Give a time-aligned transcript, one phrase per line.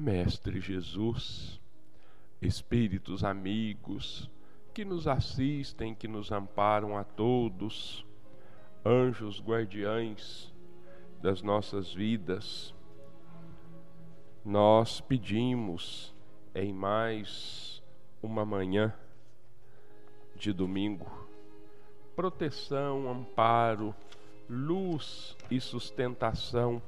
[0.00, 1.60] Mestre Jesus,
[2.40, 4.30] Espíritos amigos
[4.72, 8.06] que nos assistem, que nos amparam a todos,
[8.82, 10.50] anjos guardiães
[11.20, 12.74] das nossas vidas,
[14.42, 16.14] nós pedimos
[16.54, 17.82] em mais
[18.22, 18.94] uma manhã
[20.34, 21.28] de domingo
[22.16, 23.94] proteção, amparo,
[24.48, 26.80] luz e sustentação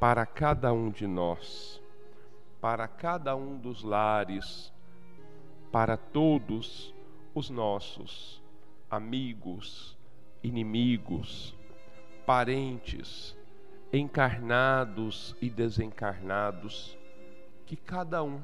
[0.00, 1.80] para cada um de nós,
[2.64, 4.72] para cada um dos lares,
[5.70, 6.94] para todos
[7.34, 8.42] os nossos
[8.90, 9.98] amigos,
[10.42, 11.54] inimigos,
[12.24, 13.36] parentes,
[13.92, 16.96] encarnados e desencarnados,
[17.66, 18.40] que cada um,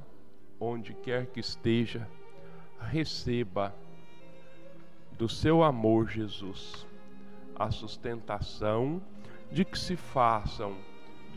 [0.61, 2.07] onde quer que esteja,
[2.79, 3.75] receba
[5.13, 6.87] do seu amor, Jesus,
[7.57, 9.01] a sustentação
[9.51, 10.77] de que se façam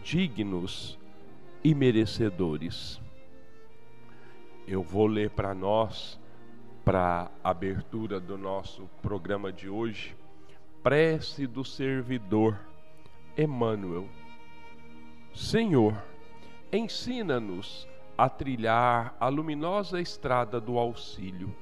[0.04, 1.00] dignos
[1.64, 3.00] e merecedores.
[4.68, 6.20] Eu vou ler para nós,
[6.84, 10.16] para a abertura do nosso programa de hoje,
[10.82, 12.60] prece do servidor
[13.38, 14.08] Emmanuel.
[15.34, 15.96] Senhor,
[16.72, 17.88] ensina-nos
[18.18, 21.56] a trilhar a luminosa estrada do auxílio.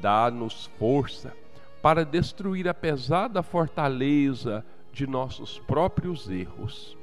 [0.00, 1.34] Dá-nos força
[1.80, 6.96] para destruir a pesada fortaleza de nossos próprios erros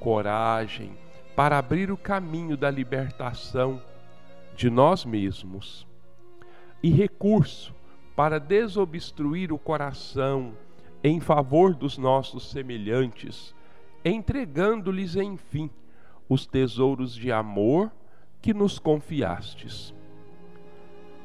[0.00, 0.96] coragem
[1.36, 3.80] para abrir o caminho da libertação
[4.56, 5.86] de nós mesmos
[6.82, 7.74] e recurso
[8.16, 10.52] para desobstruir o coração
[11.04, 13.54] em favor dos nossos semelhantes,
[14.04, 15.70] entregando-lhes, enfim,
[16.28, 17.90] os tesouros de amor
[18.42, 19.94] que nos confiastes.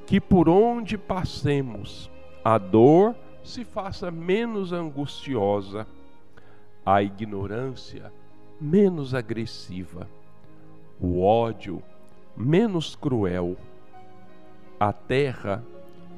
[0.06, 2.10] Que por onde passemos,
[2.44, 5.88] a dor se faça menos angustiosa,
[6.86, 8.12] a ignorância
[8.59, 10.08] menos agressiva,
[11.00, 11.81] o ódio
[12.36, 13.56] menos cruel,
[14.80, 15.64] a terra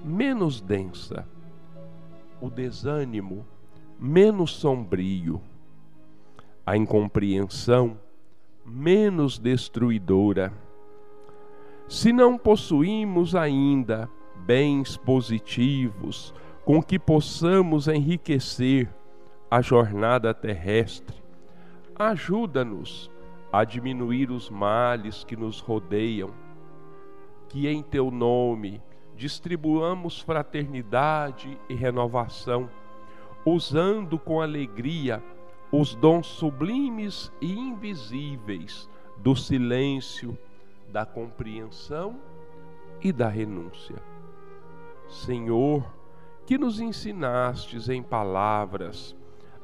[0.03, 1.27] menos densa,
[2.41, 3.45] o desânimo
[3.99, 5.41] menos sombrio,
[6.65, 7.97] a incompreensão
[8.65, 10.51] menos destruidora.
[11.87, 14.09] Se não possuímos ainda
[14.45, 16.33] bens positivos
[16.65, 18.89] com que possamos enriquecer
[19.49, 21.15] a jornada terrestre,
[21.97, 23.09] ajuda-nos
[23.51, 26.31] a diminuir os males que nos rodeiam,
[27.49, 28.81] que em teu nome
[29.15, 32.69] distribuamos fraternidade e renovação,
[33.43, 35.23] usando com alegria
[35.71, 40.37] os dons sublimes e invisíveis do silêncio,
[40.89, 42.19] da compreensão
[43.01, 43.95] e da renúncia.
[45.07, 45.83] Senhor,
[46.45, 49.15] que nos ensinastes em palavras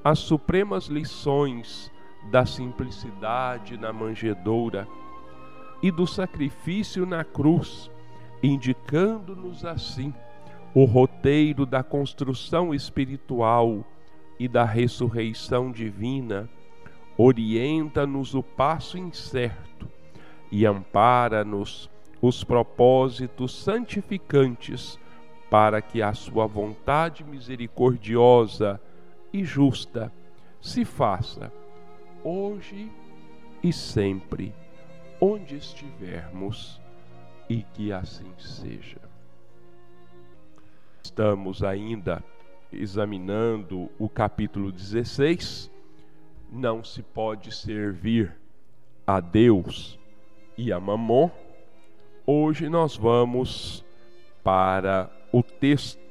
[0.03, 1.92] as supremas lições
[2.31, 4.88] da simplicidade na manjedoura
[5.81, 7.91] e do sacrifício na cruz,
[8.41, 10.13] indicando-nos assim
[10.73, 13.85] o roteiro da construção espiritual
[14.39, 16.50] e da ressurreição divina,
[17.17, 19.88] orienta-nos o passo incerto
[20.51, 21.90] e ampara-nos
[22.22, 24.97] os propósitos santificantes
[25.50, 28.81] para que a sua vontade misericordiosa
[29.31, 30.11] e justa
[30.59, 31.51] se faça
[32.23, 32.91] hoje
[33.61, 34.53] e sempre,
[35.19, 36.81] onde estivermos,
[37.50, 39.01] e que assim seja.
[41.03, 42.23] Estamos ainda
[42.72, 45.69] examinando o capítulo 16.
[46.51, 48.35] Não se pode servir
[49.05, 50.00] a Deus
[50.57, 51.29] e a Mamon.
[52.25, 53.85] Hoje nós vamos
[54.44, 56.01] para o texto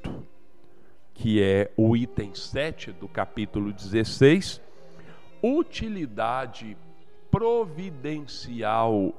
[1.14, 4.61] que é o item 7 do capítulo 16
[5.42, 6.76] utilidade
[7.30, 9.12] providencial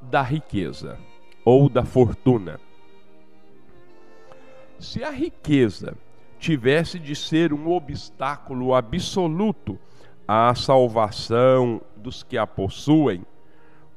[0.00, 0.98] da riqueza
[1.44, 2.58] ou da fortuna.
[4.78, 5.96] Se a riqueza
[6.38, 9.78] tivesse de ser um obstáculo absoluto
[10.26, 13.24] à salvação dos que a possuem,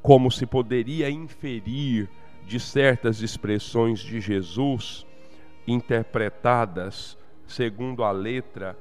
[0.01, 2.07] como se poderia inferir
[2.45, 5.07] de certas expressões de Jesus,
[5.67, 7.17] interpretadas
[7.47, 8.77] segundo a letra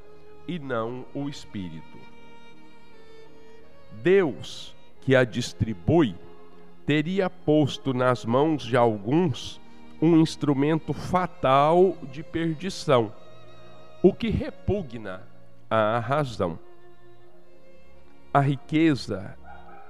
[0.46, 1.93] e não o espírito.
[4.02, 6.14] Deus, que a distribui,
[6.86, 9.60] teria posto nas mãos de alguns
[10.00, 13.12] um instrumento fatal de perdição,
[14.02, 15.22] o que repugna
[15.70, 16.58] à razão.
[18.32, 19.36] A riqueza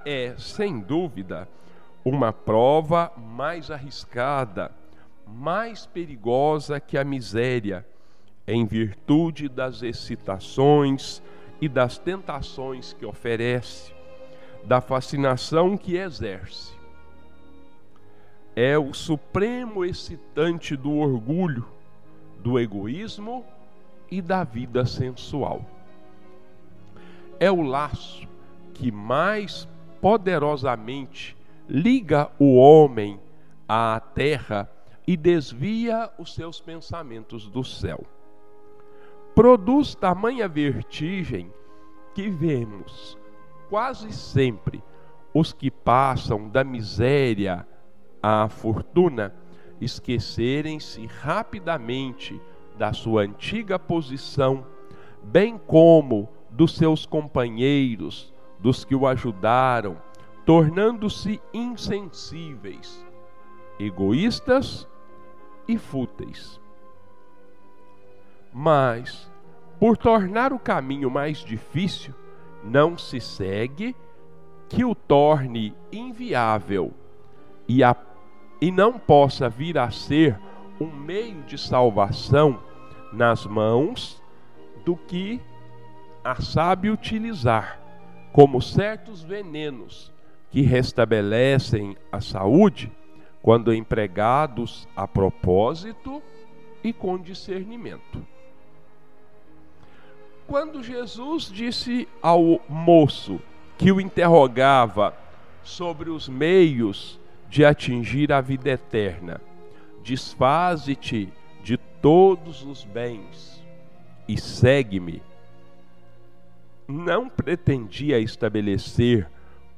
[0.05, 1.49] é, sem dúvida,
[2.03, 4.71] uma prova mais arriscada,
[5.27, 7.85] mais perigosa que a miséria,
[8.47, 11.21] em virtude das excitações
[11.59, 13.93] e das tentações que oferece
[14.63, 16.73] da fascinação que exerce.
[18.55, 21.65] É o supremo excitante do orgulho,
[22.39, 23.45] do egoísmo
[24.09, 25.65] e da vida sensual.
[27.39, 28.27] É o laço
[28.73, 29.67] que mais
[30.01, 31.35] poderosamente
[31.67, 33.19] liga o homem
[33.67, 34.69] à terra
[35.07, 38.05] e desvia os seus pensamentos do céu.
[39.35, 41.51] Produz tamanha vertigem
[42.13, 43.17] que vemos
[43.69, 44.81] quase sempre
[45.33, 47.67] os que passam da miséria
[48.23, 49.35] à fortuna
[49.81, 52.41] esquecerem-se rapidamente
[52.77, 54.65] da sua antiga posição,
[55.21, 59.97] bem como dos seus companheiros, dos que o ajudaram,
[60.45, 63.05] tornando-se insensíveis,
[63.77, 64.87] egoístas
[65.67, 66.63] e fúteis.
[68.57, 69.29] Mas,
[69.77, 72.13] por tornar o caminho mais difícil,
[72.63, 73.93] não se segue
[74.69, 76.93] que o torne inviável
[77.67, 77.93] e, a,
[78.61, 80.39] e não possa vir a ser
[80.79, 82.63] um meio de salvação
[83.11, 84.23] nas mãos
[84.85, 85.41] do que
[86.23, 87.77] a sabe utilizar,
[88.31, 90.13] como certos venenos
[90.49, 92.89] que restabelecem a saúde
[93.41, 96.23] quando empregados a propósito
[96.81, 98.25] e com discernimento.
[100.47, 103.41] Quando Jesus disse ao moço
[103.77, 105.15] que o interrogava
[105.63, 107.19] sobre os meios
[107.49, 109.41] de atingir a vida eterna,
[110.03, 111.29] desfaze-te
[111.63, 113.63] de todos os bens
[114.27, 115.21] e segue-me.
[116.87, 119.27] Não pretendia estabelecer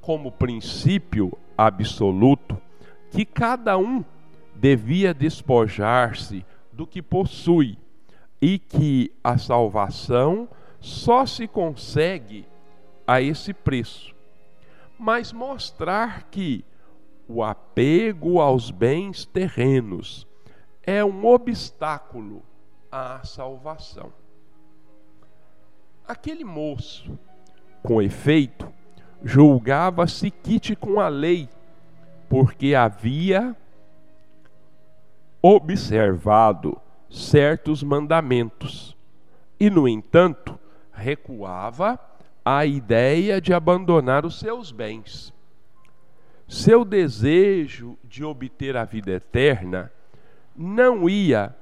[0.02, 2.62] como princípio absoluto
[3.10, 4.04] que cada um
[4.54, 7.78] devia despojar-se do que possui
[8.42, 10.48] e que a salvação
[10.80, 12.46] só se consegue
[13.06, 14.16] a esse preço.
[15.00, 16.64] Mas mostrar que
[17.28, 20.28] o apego aos bens terrenos
[20.84, 22.42] é um obstáculo
[22.92, 24.14] à salvação.
[26.08, 27.20] Aquele moço,
[27.84, 28.72] com efeito,
[29.24, 31.50] julgava-se quite com a lei,
[32.30, 33.56] porque havia
[35.42, 36.80] observado
[37.10, 38.96] certos mandamentos.
[39.60, 40.60] E, no entanto,
[40.92, 42.00] recuava
[42.44, 45.34] à ideia de abandonar os seus bens.
[46.48, 49.92] Seu desejo de obter a vida eterna
[50.56, 51.56] não ia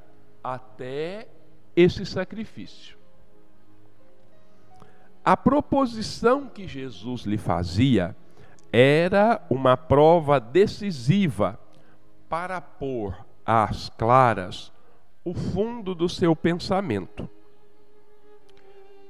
[0.43, 1.27] até
[1.75, 2.95] esse sacrifício.
[5.23, 8.15] A proposição que Jesus lhe fazia
[8.71, 11.59] era uma prova decisiva
[12.29, 14.71] para pôr às claras
[15.25, 17.27] o fundo do seu pensamento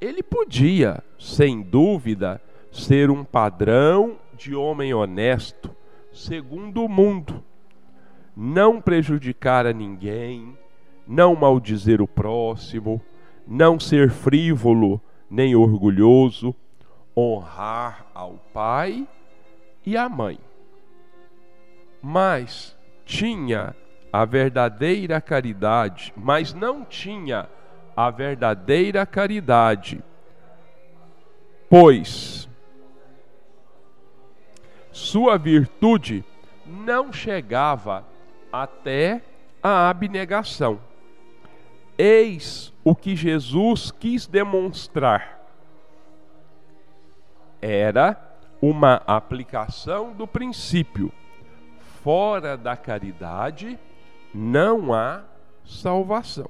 [0.05, 2.41] ele podia, sem dúvida,
[2.71, 5.75] ser um padrão de homem honesto,
[6.11, 7.43] segundo o mundo,
[8.35, 10.57] não prejudicar a ninguém,
[11.07, 13.01] não maldizer o próximo,
[13.47, 16.53] não ser frívolo nem orgulhoso,
[17.15, 19.07] honrar ao pai
[19.85, 20.37] e à mãe.
[22.01, 23.75] Mas tinha
[24.15, 27.49] a verdadeira caridade, mas não tinha
[27.97, 30.01] a verdadeira caridade,
[31.69, 32.47] pois
[34.89, 36.23] sua virtude
[36.65, 38.05] não chegava
[38.53, 39.21] até
[39.61, 40.79] a abnegação.
[41.97, 45.41] Eis o que Jesus quis demonstrar.
[47.61, 48.17] Era
[48.61, 51.11] uma aplicação do princípio:
[52.01, 53.77] fora da caridade
[54.35, 55.23] não há
[55.63, 56.49] salvação.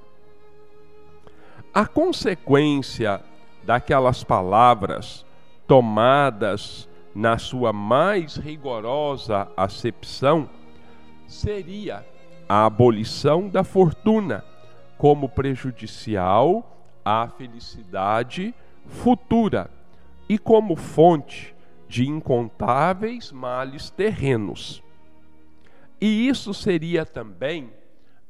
[1.72, 3.22] A consequência
[3.64, 5.24] daquelas palavras
[5.68, 10.50] tomadas na sua mais rigorosa acepção
[11.28, 12.04] seria
[12.50, 14.44] a abolição da fortuna
[14.98, 18.54] como prejudicial à felicidade
[18.88, 19.70] futura
[20.28, 21.56] e como fonte
[21.88, 24.82] de incontáveis males terrenos.
[26.02, 27.70] E isso seria também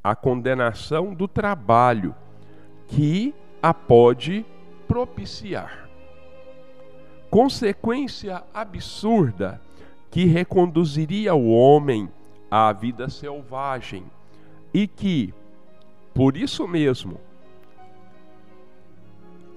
[0.05, 2.13] a condenação do trabalho
[2.87, 4.45] que a pode
[4.87, 5.89] propiciar.
[7.27, 9.59] Consequência absurda
[10.11, 12.07] que reconduziria o homem
[12.51, 14.05] à vida selvagem
[14.71, 15.33] e que,
[16.13, 17.19] por isso mesmo,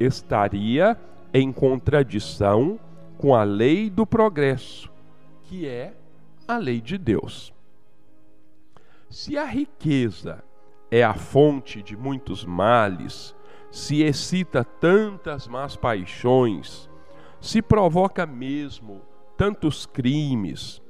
[0.00, 0.96] estaria
[1.34, 2.80] em contradição
[3.18, 4.90] com a lei do progresso,
[5.44, 5.92] que é
[6.48, 7.52] a lei de Deus.
[9.10, 10.44] Se a riqueza
[10.90, 13.34] é a fonte de muitos males,
[13.70, 16.90] se excita tantas más paixões,
[17.40, 19.00] se provoca mesmo
[19.34, 20.82] tantos crimes.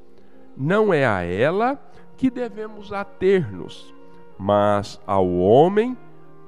[0.57, 1.81] Não é a ela
[2.17, 3.95] que devemos ater-nos,
[4.37, 5.97] mas ao homem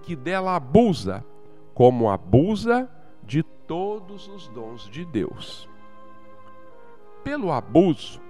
[0.03, 1.25] que dela abusa,
[1.73, 2.91] como abusa
[3.23, 5.69] de todos os dons de Deus.
[7.23, 8.21] Pelo abuso,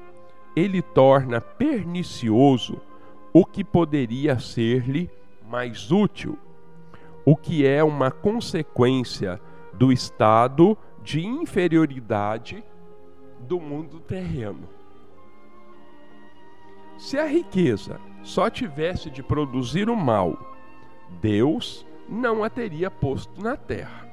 [0.55, 2.83] ele torna pernicioso
[3.33, 5.11] o que poderia ser-lhe
[5.49, 6.39] mais útil,
[7.25, 9.41] o que é uma consequência
[9.73, 12.65] do estado de inferioridade
[13.41, 14.69] do mundo terreno.
[16.99, 20.39] Se a riqueza só tivesse de produzir o mal,
[21.21, 24.09] Deus não a teria posto na terra.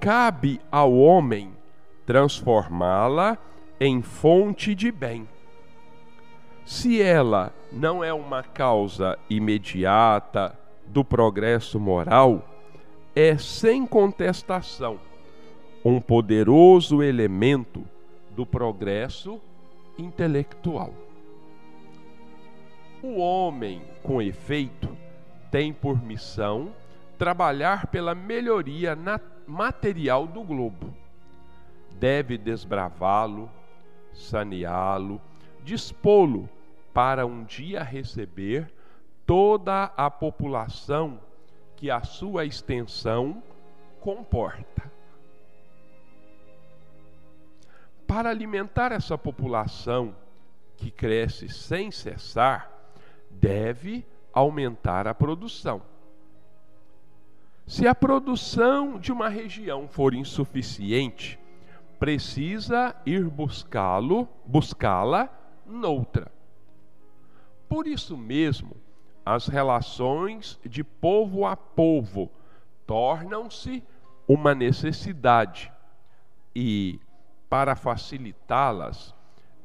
[0.00, 1.56] Cabe ao homem
[2.06, 3.38] transformá-la
[3.80, 5.28] em fonte de bem.
[6.64, 12.42] Se ela não é uma causa imediata do progresso moral,
[13.14, 14.98] é sem contestação
[15.84, 17.84] um poderoso elemento
[18.30, 19.38] do progresso
[19.98, 20.94] intelectual.
[23.02, 24.88] O homem, com efeito,
[25.50, 26.72] tem por missão
[27.18, 28.96] trabalhar pela melhoria
[29.46, 30.92] material do globo.
[32.00, 33.50] Deve desbravá-lo,
[34.14, 35.20] saneá-lo,
[35.64, 36.48] dispô-lo
[36.92, 38.70] para um dia receber
[39.26, 41.18] toda a população
[41.74, 43.42] que a sua extensão
[44.00, 44.92] comporta.
[48.06, 50.14] Para alimentar essa população
[50.76, 52.70] que cresce sem cessar,
[53.30, 55.82] deve aumentar a produção.
[57.66, 61.38] Se a produção de uma região for insuficiente,
[61.98, 65.30] precisa ir buscá-lo, buscá-la
[65.66, 66.30] noutra.
[67.68, 68.76] Por isso mesmo,
[69.24, 72.30] as relações de povo a povo
[72.86, 73.82] tornam-se
[74.28, 75.72] uma necessidade
[76.54, 77.00] e,
[77.48, 79.14] para facilitá-las,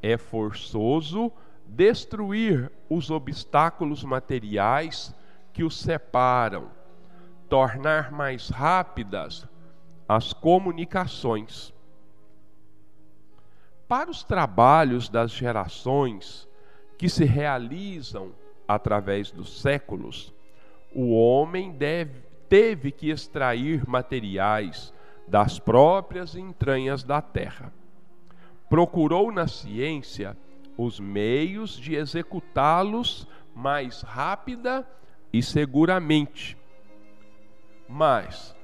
[0.02, 1.32] é forçoso
[1.66, 5.14] destruir os obstáculos materiais
[5.54, 6.72] que os separam,
[7.48, 9.48] tornar mais rápidas
[10.08, 11.74] as comunicações.
[13.90, 16.48] Para os trabalhos das gerações
[16.96, 18.36] que se realizam
[18.68, 20.32] através dos séculos,
[20.94, 24.94] o homem deve, teve que extrair materiais
[25.28, 27.74] das próprias entranhas da terra.
[28.70, 30.38] Procurou na ciência
[30.78, 34.88] os meios de executá-los mais rápida
[35.34, 36.56] e seguramente.
[37.88, 38.56] Mas,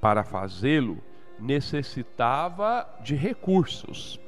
[0.00, 1.02] para fazê-lo,
[1.36, 4.20] necessitava de recursos.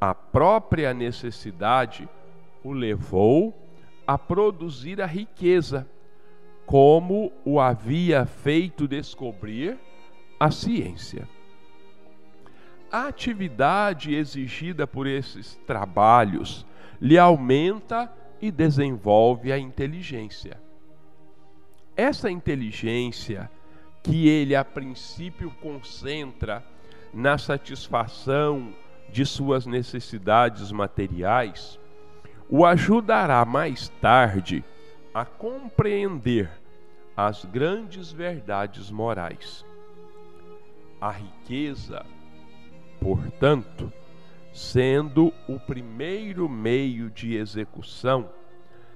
[0.00, 2.08] A própria necessidade
[2.62, 3.54] o levou
[4.06, 5.88] a produzir a riqueza,
[6.66, 9.78] como o havia feito descobrir
[10.38, 11.28] a ciência.
[12.90, 16.66] A atividade exigida por esses trabalhos
[17.00, 20.60] lhe aumenta e desenvolve a inteligência.
[21.96, 23.50] Essa inteligência
[24.02, 26.64] que ele a princípio concentra
[27.12, 28.74] na satisfação
[29.10, 31.78] de suas necessidades materiais,
[32.48, 34.64] o ajudará mais tarde
[35.12, 36.50] a compreender
[37.16, 39.64] as grandes verdades morais.
[41.00, 42.04] A riqueza,
[43.00, 43.92] portanto,
[44.52, 48.28] sendo o primeiro meio de execução,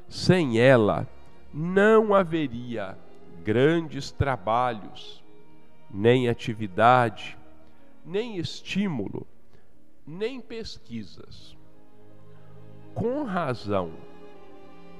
[0.08, 1.06] sem ela
[1.52, 2.96] não haveria
[3.42, 5.22] grandes trabalhos,
[5.90, 7.38] nem atividade,
[8.04, 9.26] nem estímulo,
[10.10, 11.56] nem pesquisas
[12.92, 13.92] com razão,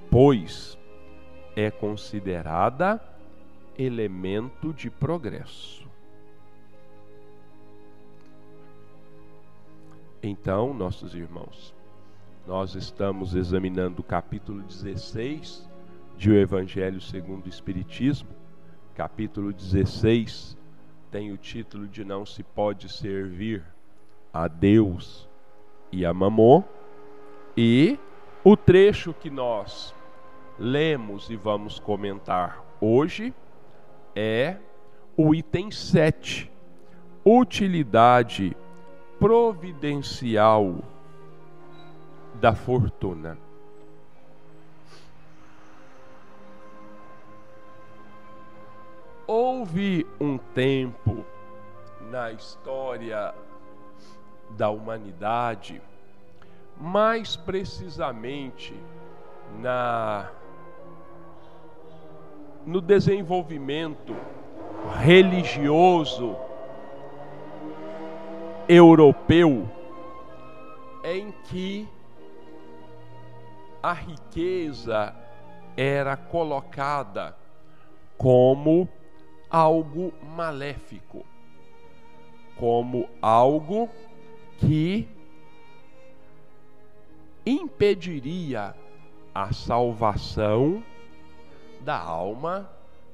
[0.09, 0.79] pois
[1.57, 3.03] é considerada
[3.77, 5.91] elemento de progresso.
[10.23, 11.75] Então, nossos irmãos,
[12.47, 15.69] nós estamos examinando o capítulo 16
[16.17, 18.29] de O Evangelho segundo o Espiritismo.
[18.95, 20.57] Capítulo 16
[21.11, 23.65] tem o título de Não se pode servir
[24.33, 25.29] a Deus
[25.93, 26.63] e a Mamon
[27.57, 27.99] e
[28.45, 29.95] o trecho que nós
[30.59, 33.35] lemos e vamos comentar hoje
[34.15, 34.57] é
[35.17, 36.51] o item 7,
[37.25, 38.57] utilidade
[39.19, 40.77] providencial
[42.35, 43.37] da fortuna.
[49.27, 51.25] Houve um tempo
[52.11, 53.35] na história
[54.57, 55.81] da humanidade
[56.77, 58.75] mais precisamente
[59.61, 60.31] na
[62.65, 64.15] no desenvolvimento
[65.03, 66.37] religioso
[68.69, 69.69] europeu
[71.03, 71.89] em que
[73.83, 75.15] a riqueza
[75.77, 77.37] era colocada
[78.17, 78.89] como
[79.51, 81.25] algo maléfico,
[82.57, 83.89] como algo
[84.61, 85.09] que
[87.45, 88.75] impediria
[89.35, 90.83] a salvação
[91.81, 92.71] da alma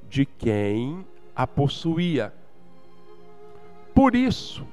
[0.08, 2.34] de quem a possuía.
[3.94, 4.66] Por isso,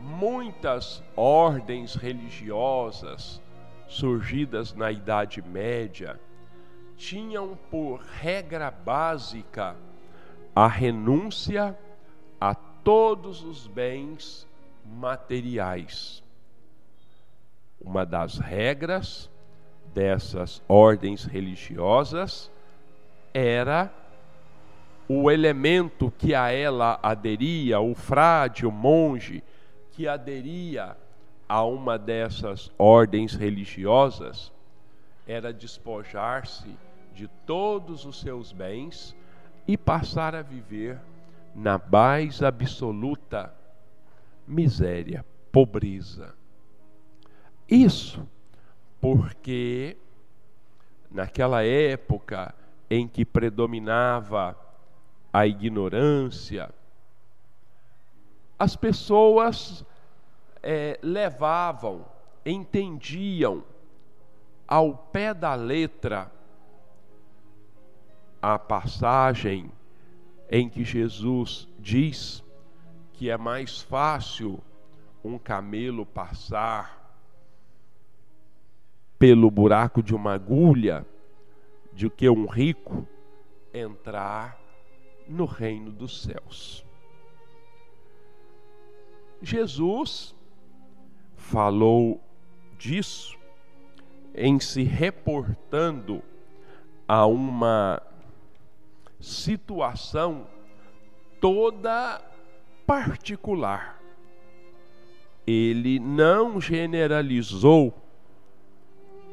[0.00, 3.42] muitas ordens religiosas
[3.86, 6.20] surgidas na Idade Média
[6.96, 9.76] tinham por regra básica
[10.54, 11.78] a renúncia
[12.40, 14.47] a todos os bens
[14.88, 16.22] materiais.
[17.80, 19.30] Uma das regras
[19.94, 22.50] dessas ordens religiosas
[23.32, 23.92] era
[25.08, 29.42] o elemento que a ela aderia, o frade, o monge
[29.92, 30.96] que aderia
[31.48, 34.52] a uma dessas ordens religiosas,
[35.26, 36.76] era despojar-se
[37.14, 39.16] de todos os seus bens
[39.66, 41.00] e passar a viver
[41.54, 43.52] na mais absoluta
[44.48, 46.34] miséria, pobreza.
[47.68, 48.26] Isso
[49.00, 49.96] porque
[51.10, 52.54] naquela época
[52.90, 54.56] em que predominava
[55.32, 56.70] a ignorância,
[58.58, 59.84] as pessoas
[60.62, 62.04] é, levavam,
[62.44, 63.62] entendiam
[64.66, 66.30] ao pé da letra
[68.40, 69.70] a passagem
[70.50, 72.42] em que Jesus diz
[73.18, 74.60] que é mais fácil
[75.24, 77.18] um camelo passar
[79.18, 81.04] pelo buraco de uma agulha
[81.92, 83.04] do que um rico
[83.74, 84.56] entrar
[85.26, 86.86] no reino dos céus.
[89.42, 90.32] Jesus
[91.34, 92.22] falou
[92.78, 93.36] disso
[94.32, 96.22] em se reportando
[97.08, 98.00] a uma
[99.18, 100.46] situação
[101.40, 102.27] toda
[102.88, 104.00] particular.
[105.46, 107.94] Ele não generalizou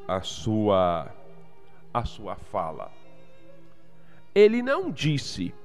[0.06, 1.10] a sua
[1.94, 2.92] a sua fala.
[4.36, 5.56] Ele não disse: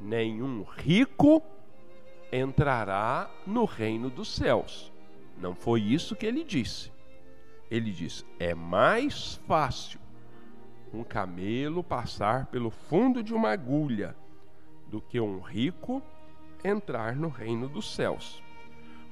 [0.00, 1.42] nenhum rico
[2.32, 4.90] entrará no reino dos céus.
[5.36, 6.90] Não foi isso que ele disse.
[7.70, 10.00] Ele disse: é mais fácil
[10.94, 14.16] um camelo passar pelo fundo de uma agulha
[14.86, 16.02] do que um rico
[16.64, 18.42] entrar no reino dos céus.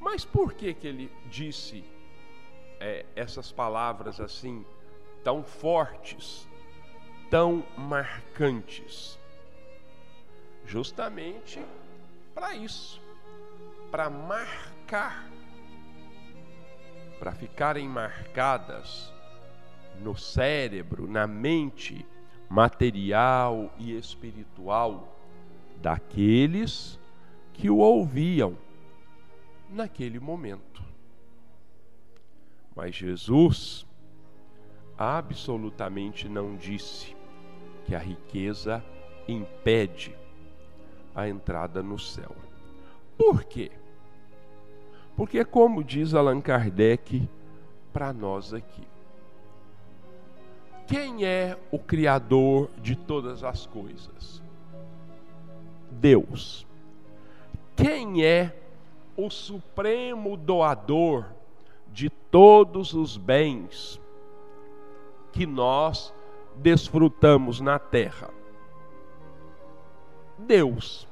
[0.00, 1.84] Mas por que que ele disse
[2.78, 4.64] é, essas palavras assim
[5.24, 6.48] tão fortes,
[7.30, 9.18] tão marcantes?
[10.64, 11.60] Justamente
[12.34, 13.00] para isso,
[13.90, 15.28] para marcar,
[17.18, 19.12] para ficarem marcadas
[20.00, 22.04] no cérebro, na mente
[22.48, 25.16] material e espiritual
[25.80, 26.98] daqueles
[27.56, 28.56] que o ouviam
[29.70, 30.82] naquele momento.
[32.74, 33.86] Mas Jesus
[34.98, 37.16] absolutamente não disse
[37.84, 38.84] que a riqueza
[39.26, 40.14] impede
[41.14, 42.34] a entrada no céu.
[43.16, 43.70] Por quê?
[45.16, 47.26] Porque, como diz Allan Kardec
[47.90, 48.86] para nós aqui,
[50.86, 54.42] quem é o Criador de todas as coisas?
[55.90, 56.65] Deus.
[57.76, 58.56] Quem é
[59.16, 61.26] o supremo doador
[61.88, 64.00] de todos os bens
[65.30, 66.14] que nós
[66.56, 68.30] desfrutamos na terra?
[70.38, 71.06] Deus.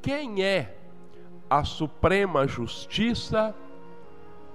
[0.00, 0.76] Quem é
[1.50, 3.52] a suprema justiça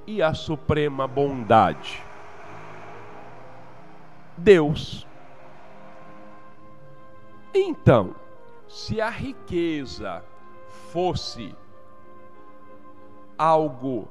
[0.07, 2.01] e a suprema bondade?
[4.37, 5.05] Deus.
[7.53, 8.15] Então,
[8.71, 10.23] se a riqueza
[10.93, 11.53] fosse
[13.37, 14.07] algo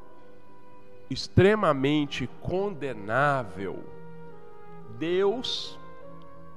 [1.08, 3.82] extremamente condenável,
[4.98, 5.78] Deus,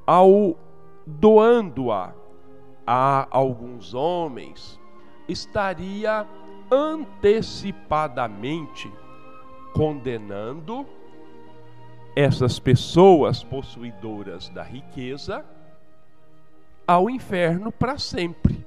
[0.06, 0.58] ao
[1.08, 2.14] doando-a
[2.86, 4.78] a alguns homens,
[5.26, 6.28] estaria
[6.70, 8.92] antecipadamente
[9.74, 10.86] condenando
[12.14, 15.46] essas pessoas possuidoras da riqueza
[16.86, 18.66] ao inferno para sempre.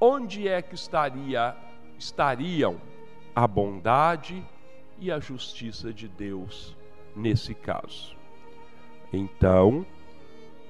[0.00, 1.56] Onde é que estaria
[1.98, 2.80] estariam
[3.34, 4.44] a bondade
[4.98, 6.76] e a justiça de Deus
[7.14, 8.16] nesse caso?
[9.12, 9.86] Então,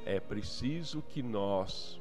[0.04, 2.00] é preciso que nós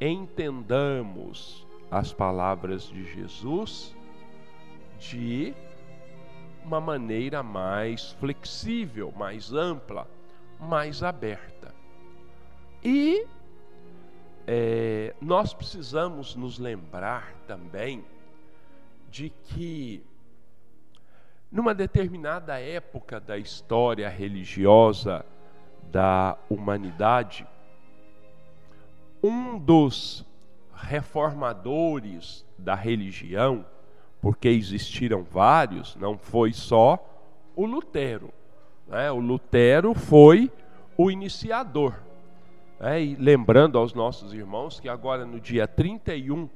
[0.00, 3.94] entendamos as palavras de Jesus
[4.98, 5.54] de
[6.64, 10.08] uma maneira mais flexível, mais ampla,
[10.58, 11.74] mais aberta.
[12.84, 13.26] E
[14.46, 18.04] é, nós precisamos nos lembrar também
[19.10, 20.02] de que,
[21.50, 25.24] numa determinada época da história religiosa
[25.90, 27.46] da humanidade,
[29.22, 30.24] um dos
[30.74, 33.66] reformadores da religião,
[34.20, 37.04] porque existiram vários, não foi só
[37.56, 38.32] o Lutero.
[38.86, 39.10] Né?
[39.10, 40.52] O Lutero foi
[40.96, 42.05] o iniciador.
[42.78, 43.02] Né?
[43.02, 46.48] E lembrando aos nossos irmãos que agora no dia 31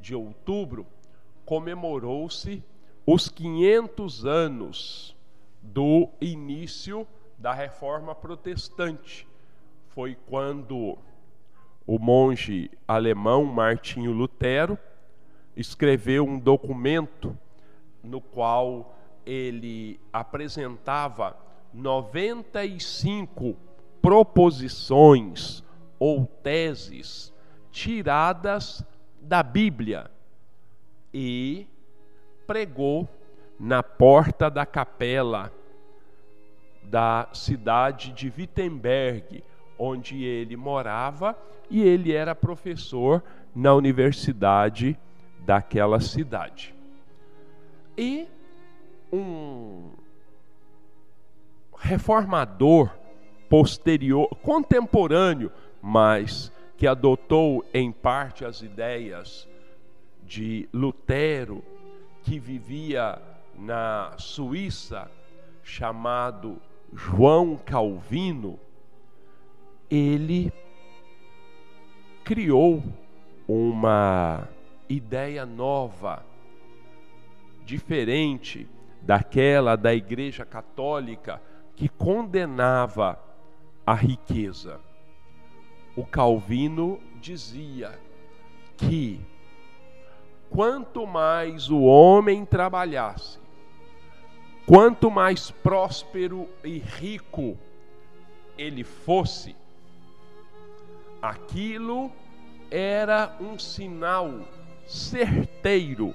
[0.00, 0.86] de outubro
[1.44, 2.62] comemorou-se
[3.06, 5.16] os 500 anos
[5.62, 7.06] do início
[7.38, 9.26] da reforma protestante.
[9.88, 10.98] Foi quando
[11.86, 14.78] o monge alemão Martinho Lutero
[15.56, 17.36] escreveu um documento
[18.02, 21.36] no qual ele apresentava
[21.72, 23.56] 95
[24.08, 25.62] proposições
[25.98, 27.30] ou teses
[27.70, 28.82] tiradas
[29.20, 30.10] da Bíblia
[31.12, 31.66] e
[32.46, 33.06] pregou
[33.60, 35.52] na porta da capela
[36.82, 39.44] da cidade de Wittenberg,
[39.78, 41.36] onde ele morava
[41.68, 43.22] e ele era professor
[43.54, 44.98] na universidade
[45.40, 46.74] daquela cidade.
[47.94, 48.26] E
[49.12, 49.92] um
[51.76, 52.97] reformador
[53.48, 59.48] posterior, contemporâneo, mas que adotou em parte as ideias
[60.22, 61.64] de Lutero,
[62.22, 63.20] que vivia
[63.58, 65.10] na Suíça,
[65.62, 66.60] chamado
[66.92, 68.58] João Calvino,
[69.90, 70.52] ele
[72.24, 72.82] criou
[73.46, 74.46] uma
[74.88, 76.24] ideia nova,
[77.64, 78.68] diferente
[79.02, 81.40] daquela da Igreja Católica
[81.74, 83.18] que condenava
[83.88, 84.78] a riqueza.
[85.96, 87.98] O Calvino dizia
[88.76, 89.18] que
[90.50, 93.38] quanto mais o homem trabalhasse,
[94.66, 97.56] quanto mais próspero e rico
[98.58, 99.56] ele fosse,
[101.22, 102.12] aquilo
[102.70, 104.40] era um sinal
[104.86, 106.14] certeiro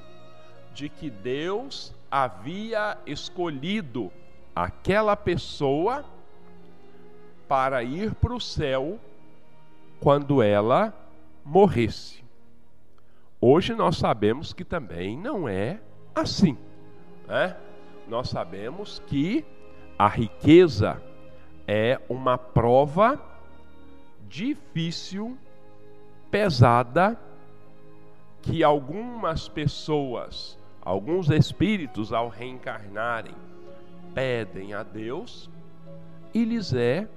[0.75, 4.11] de que Deus havia escolhido
[4.55, 6.05] aquela pessoa
[7.53, 8.99] para ir para o céu
[9.99, 10.91] quando ela
[11.45, 12.23] morresse.
[13.39, 15.79] Hoje nós sabemos que também não é
[16.15, 16.57] assim.
[17.27, 17.55] Né?
[18.07, 19.45] Nós sabemos que
[19.99, 20.99] a riqueza
[21.67, 23.21] é uma prova
[24.27, 25.37] difícil,
[26.31, 27.19] pesada,
[28.41, 33.35] que algumas pessoas, alguns espíritos, ao reencarnarem,
[34.15, 35.51] pedem a Deus
[36.33, 37.07] e lhes é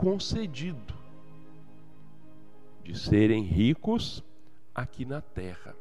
[0.00, 0.94] concedido
[2.82, 4.24] de serem ricos
[4.74, 5.76] aqui na terra.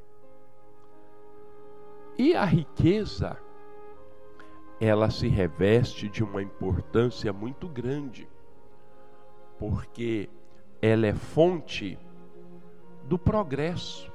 [2.17, 3.37] E a riqueza,
[4.77, 8.27] ela se reveste de uma importância muito grande,
[9.57, 10.29] porque
[10.81, 11.97] ela é fonte
[13.05, 14.11] do progresso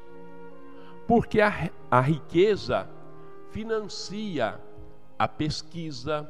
[1.06, 2.88] porque a, a riqueza
[3.50, 4.60] financia
[5.18, 6.28] a pesquisa,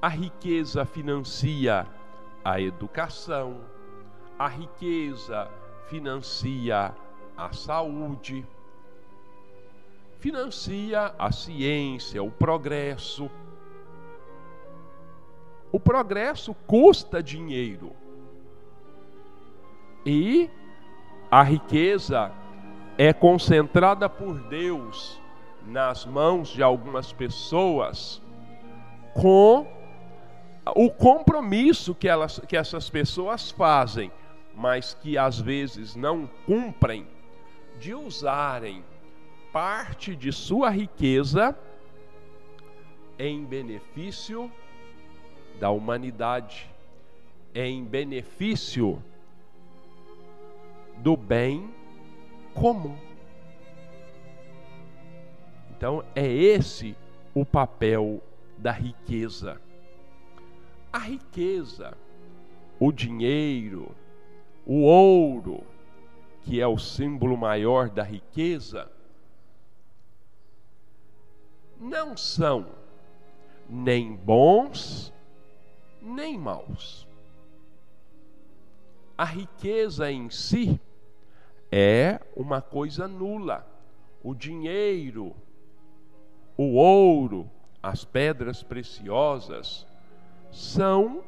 [0.00, 1.86] a riqueza financia
[2.46, 3.56] a educação,
[4.38, 5.50] a riqueza
[5.88, 6.94] financia
[7.36, 8.46] a saúde,
[10.20, 13.28] financia a ciência, o progresso.
[15.72, 17.92] O progresso custa dinheiro.
[20.06, 20.48] E
[21.28, 22.30] a riqueza
[22.96, 25.20] é concentrada por Deus
[25.66, 28.22] nas mãos de algumas pessoas
[29.14, 29.75] com
[30.74, 34.10] o compromisso que, elas, que essas pessoas fazem,
[34.54, 37.06] mas que às vezes não cumprem,
[37.78, 38.82] de usarem
[39.52, 41.56] parte de sua riqueza
[43.18, 44.50] em benefício
[45.60, 46.70] da humanidade,
[47.54, 49.02] em benefício
[50.98, 51.70] do bem
[52.54, 52.96] comum.
[55.70, 56.96] Então, é esse
[57.34, 58.22] o papel
[58.56, 59.60] da riqueza.
[60.96, 61.94] A riqueza,
[62.80, 63.94] o dinheiro,
[64.64, 65.62] o ouro,
[66.40, 68.90] que é o símbolo maior da riqueza,
[71.78, 72.66] não são
[73.68, 75.12] nem bons
[76.00, 77.06] nem maus.
[79.18, 80.80] A riqueza em si
[81.70, 83.70] é uma coisa nula.
[84.24, 85.36] O dinheiro,
[86.56, 87.50] o ouro,
[87.82, 89.86] as pedras preciosas
[90.56, 91.22] são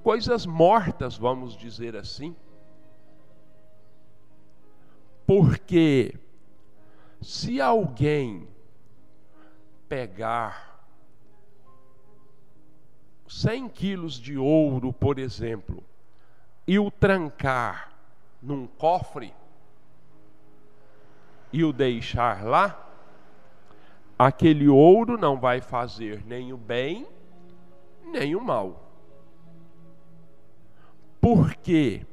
[0.00, 2.36] coisas mortas, vamos dizer assim.
[5.26, 6.16] Porque
[7.20, 8.46] se alguém
[9.88, 10.86] pegar
[13.26, 15.82] 100 quilos de ouro, por exemplo,
[16.64, 17.92] e o trancar
[18.40, 19.34] num cofre
[21.52, 22.88] e o deixar lá,
[24.16, 27.15] aquele ouro não vai fazer nem o bem,
[28.06, 28.82] nem o mal.
[31.20, 32.06] Porque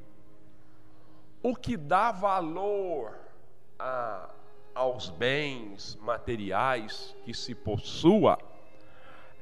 [1.41, 3.17] o que dá valor
[3.77, 4.29] a,
[4.73, 8.39] aos bens materiais que se possua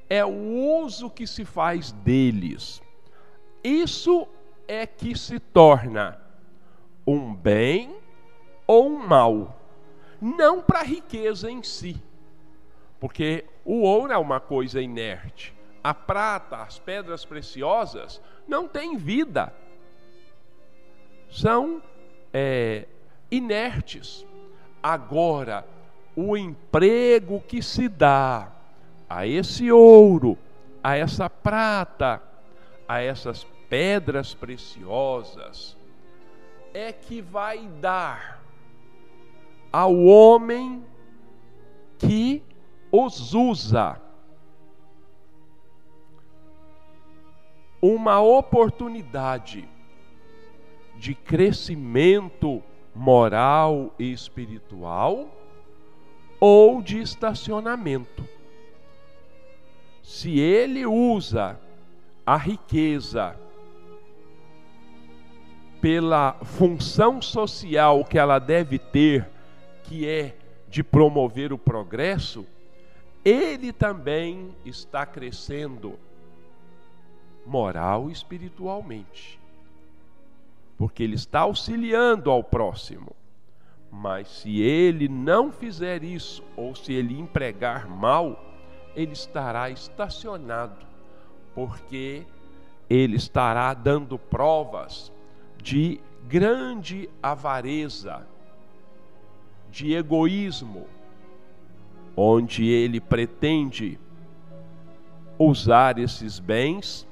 [0.10, 2.82] é o uso que se faz deles.
[3.64, 4.28] Isso
[4.68, 6.20] é que se torna
[7.06, 7.96] um bem
[8.68, 9.60] ou um mal,
[10.20, 12.02] não para a riqueza em si,
[13.00, 19.54] porque o ouro é uma coisa inerte, a prata, as pedras preciosas não têm vida,
[21.30, 21.82] são
[22.34, 22.88] é,
[23.30, 24.26] inertes.
[24.84, 25.66] Agora,
[26.16, 28.52] o emprego que se dá
[29.10, 30.38] a esse ouro,
[30.84, 32.22] a essa prata,
[32.88, 35.78] a essas pedras preciosas,
[36.74, 38.42] é que vai dar
[39.72, 40.84] ao homem
[41.98, 42.44] que
[42.92, 44.02] os usa
[47.82, 49.68] uma oportunidade
[50.96, 52.62] de crescimento
[52.94, 55.36] moral e espiritual
[56.40, 58.24] ou de estacionamento.
[60.04, 61.60] Se ele usa
[62.26, 63.36] a riqueza
[65.80, 69.28] pela função social que ela deve ter,
[69.84, 70.36] que é
[70.70, 72.46] de promover o progresso,
[73.26, 75.98] ele também está crescendo
[77.46, 79.40] moral e espiritualmente.
[80.78, 83.16] Porque ele está auxiliando ao próximo.
[83.92, 88.42] Mas se ele não fizer isso, ou se ele empregar mal,
[88.96, 90.86] ele estará estacionado,
[91.54, 92.26] porque
[92.90, 95.12] ele estará dando provas
[95.62, 98.26] de grande avareza,
[99.70, 100.88] de egoísmo,
[102.16, 104.00] onde ele pretende
[105.38, 107.08] usar esses bens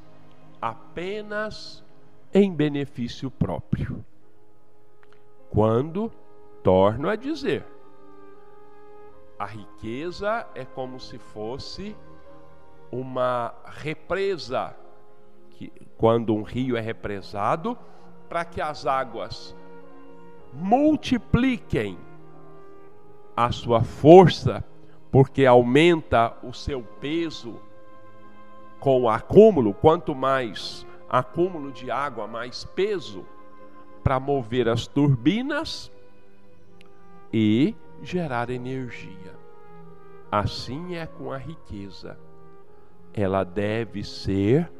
[0.61, 1.83] apenas
[2.33, 4.03] em benefício próprio.
[5.49, 6.11] Quando,
[6.63, 7.65] torno a dizer,
[9.37, 11.95] a riqueza é como se fosse
[12.91, 14.75] uma represa,
[15.51, 17.77] que, quando um rio é represado,
[18.27, 19.55] para que as águas
[20.53, 21.97] multipliquem
[23.35, 24.63] a sua força,
[25.11, 27.59] porque aumenta o seu peso
[28.79, 33.25] com o acúmulo, quanto mais acúmulo de água, mais peso
[34.03, 35.91] para mover as turbinas
[37.33, 39.35] e gerar energia.
[40.31, 42.17] Assim é com a riqueza.
[43.13, 44.71] Ela deve ser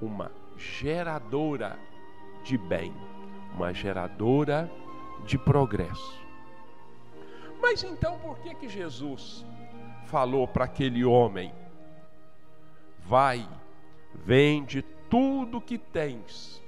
[0.00, 1.78] uma geradora
[2.44, 2.94] de bem,
[3.54, 4.70] uma geradora
[5.24, 6.20] de progresso.
[7.60, 9.44] Mas então por que que Jesus
[10.06, 11.52] falou para aquele homem:
[13.10, 13.44] Vai,
[14.14, 16.62] vende tudo que tens,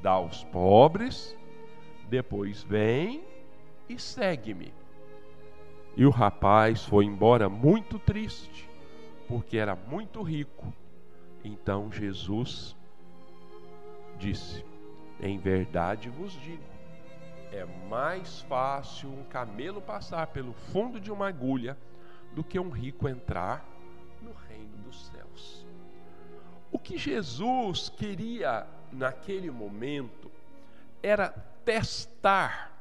[0.00, 1.36] dá aos pobres,
[2.08, 3.22] depois vem
[3.86, 4.72] e segue-me.
[5.98, 8.66] E o rapaz foi embora muito triste,
[9.28, 10.72] porque era muito rico.
[11.44, 12.74] Então Jesus
[14.16, 14.64] disse:
[15.20, 16.64] Em verdade vos digo,
[17.52, 21.76] é mais fácil um camelo passar pelo fundo de uma agulha
[22.34, 23.73] do que um rico entrar
[24.24, 25.66] no reino dos céus.
[26.72, 30.30] O que Jesus queria naquele momento
[31.02, 31.28] era
[31.64, 32.72] testar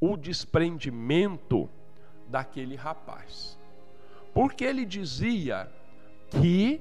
[0.00, 1.68] o desprendimento
[2.28, 3.58] daquele rapaz.
[4.32, 5.70] Porque ele dizia
[6.30, 6.80] que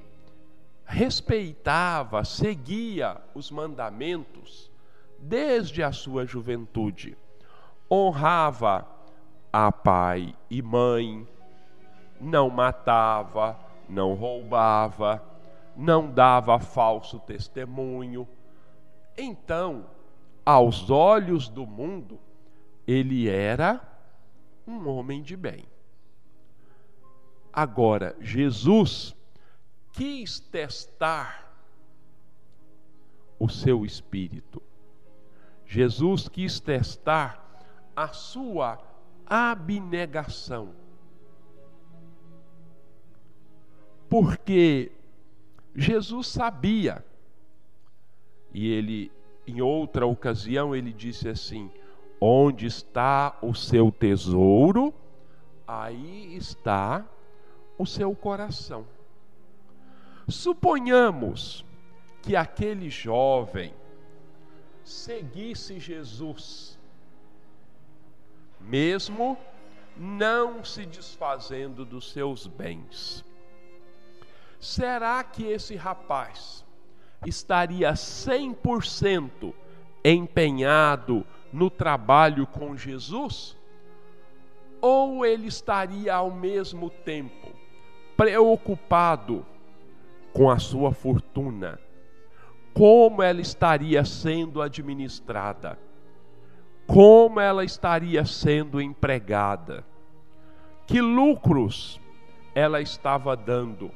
[0.85, 4.71] respeitava, seguia os mandamentos
[5.19, 7.17] desde a sua juventude.
[7.91, 8.87] Honrava
[9.51, 11.27] a pai e mãe,
[12.19, 15.23] não matava, não roubava,
[15.75, 18.27] não dava falso testemunho.
[19.17, 19.85] Então,
[20.45, 22.19] aos olhos do mundo,
[22.85, 23.81] ele era
[24.65, 25.65] um homem de bem.
[27.51, 29.15] Agora, Jesus
[29.91, 31.51] quis testar
[33.39, 34.61] o seu espírito.
[35.65, 37.43] Jesus quis testar
[37.95, 38.79] a sua
[39.25, 40.73] abnegação.
[44.09, 44.91] Porque
[45.75, 47.05] Jesus sabia,
[48.53, 49.11] e ele,
[49.45, 51.69] em outra ocasião, ele disse assim:
[52.19, 54.93] Onde está o seu tesouro,
[55.67, 57.05] aí está
[57.77, 58.87] o seu coração.
[60.27, 61.63] Suponhamos
[62.21, 63.73] que aquele jovem
[64.83, 66.79] seguisse Jesus,
[68.59, 69.37] mesmo
[69.95, 73.26] não se desfazendo dos seus bens.
[74.59, 76.65] Será que esse rapaz
[77.25, 79.53] estaria 100%
[80.03, 83.55] empenhado no trabalho com Jesus?
[84.81, 87.51] Ou ele estaria ao mesmo tempo
[88.15, 89.45] preocupado
[90.33, 91.79] com a sua fortuna?
[92.73, 95.79] Como ela estaria sendo administrada?
[96.85, 99.85] Como ela estaria sendo empregada?
[100.85, 101.99] Que lucros
[102.55, 103.91] ela estava dando?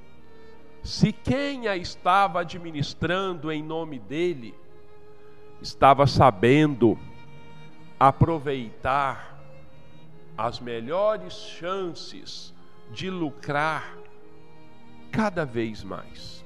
[0.84, 4.56] Se quem a estava administrando em nome dele
[5.62, 6.98] estava sabendo
[8.00, 9.39] aproveitar
[10.36, 12.54] as melhores chances
[12.91, 13.96] de lucrar
[15.12, 16.44] cada vez mais.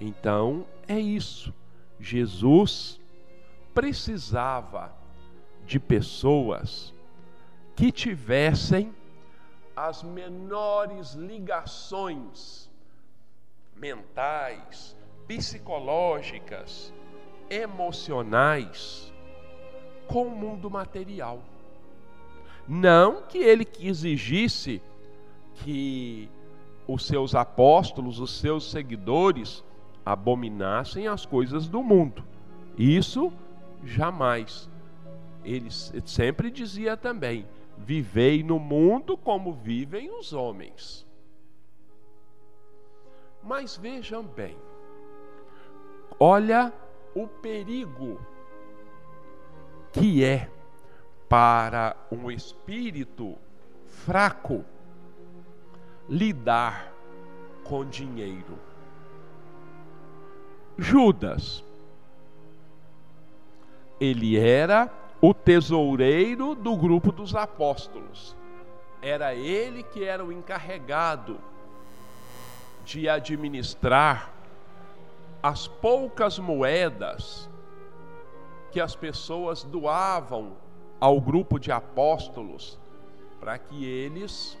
[0.00, 1.54] Então, é isso.
[2.00, 2.98] Jesus
[3.72, 4.92] precisava
[5.64, 6.92] de pessoas
[7.76, 8.92] que tivessem
[9.88, 12.70] as menores ligações
[13.74, 14.94] mentais,
[15.26, 16.92] psicológicas,
[17.48, 19.10] emocionais
[20.06, 21.42] com o mundo material.
[22.68, 24.82] Não que ele exigisse
[25.54, 26.28] que
[26.86, 29.64] os seus apóstolos, os seus seguidores,
[30.04, 32.22] abominassem as coisas do mundo.
[32.76, 33.32] Isso
[33.82, 34.68] jamais.
[35.42, 37.46] Ele sempre dizia também:
[37.84, 41.06] vivei no mundo como vivem os homens.
[43.42, 44.56] Mas vejam bem,
[46.18, 46.72] olha
[47.14, 48.20] o perigo
[49.92, 50.48] que é
[51.28, 53.36] para um espírito
[53.86, 54.64] fraco
[56.08, 56.92] lidar
[57.64, 58.58] com dinheiro.
[60.76, 61.64] Judas,
[64.00, 68.36] ele era o tesoureiro do grupo dos apóstolos.
[69.02, 71.38] Era ele que era o encarregado
[72.84, 74.32] de administrar
[75.42, 77.48] as poucas moedas
[78.70, 80.56] que as pessoas doavam
[80.98, 82.78] ao grupo de apóstolos
[83.38, 84.56] para que eles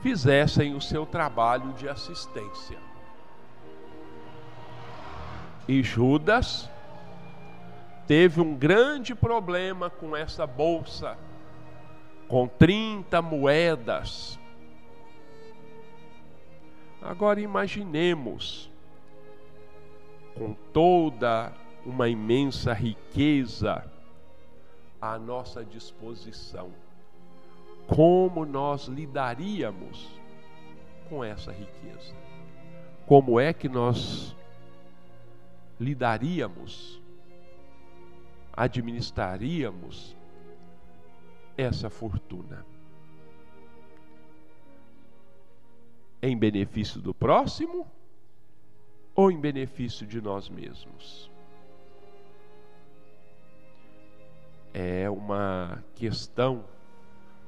[0.00, 2.78] fizessem o seu trabalho de assistência.
[5.66, 6.68] E Judas
[8.06, 11.16] teve um grande problema com essa bolsa,
[12.28, 14.38] com 30 moedas.
[17.00, 18.70] Agora imaginemos,
[20.34, 21.52] com toda
[21.84, 23.84] uma imensa riqueza
[25.00, 26.72] à nossa disposição,
[27.86, 30.08] como nós lidaríamos
[31.08, 32.14] com essa riqueza?
[33.06, 34.34] Como é que nós
[35.78, 37.03] lidaríamos
[38.56, 40.16] administraríamos
[41.56, 42.64] essa fortuna?
[46.22, 47.86] Em benefício do próximo
[49.14, 51.30] ou em benefício de nós mesmos?
[54.72, 56.64] É uma questão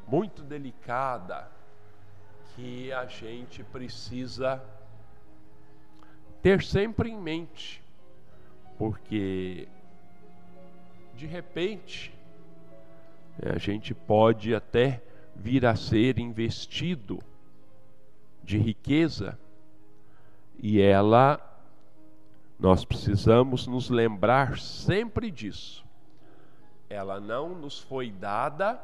[0.06, 1.50] muito delicada
[2.54, 4.62] que a gente precisa
[6.40, 7.82] ter sempre em mente,
[8.78, 9.68] porque
[11.16, 12.12] de repente,
[13.38, 15.02] né, a gente pode até
[15.34, 17.18] vir a ser investido
[18.44, 19.38] de riqueza
[20.58, 21.40] e ela,
[22.58, 25.84] nós precisamos nos lembrar sempre disso.
[26.88, 28.80] Ela não nos foi dada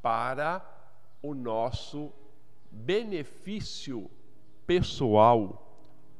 [0.00, 0.64] para
[1.20, 2.12] o nosso
[2.70, 4.10] benefício
[4.66, 5.62] pessoal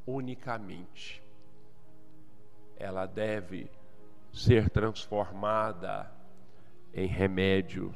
[0.07, 1.23] unicamente.
[2.77, 3.71] Ela deve
[4.37, 6.13] ser transformada
[6.93, 7.95] em remédio,